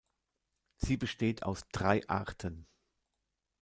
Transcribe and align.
Sie 0.77 0.97
besteht 0.97 1.43
aus 1.43 1.61
drei 1.71 2.09
Arten. 2.09 2.65